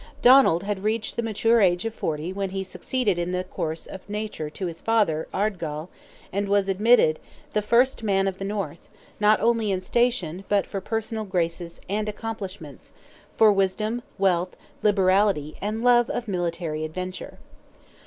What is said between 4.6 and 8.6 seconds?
his father, Ardgall, and was admitted the first man of the